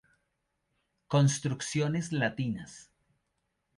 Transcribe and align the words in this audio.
Construcciones 1.09 2.11
latinas. 2.11 2.89